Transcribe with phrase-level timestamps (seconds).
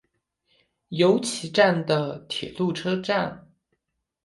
[0.87, 3.51] 由岐站的铁路车站。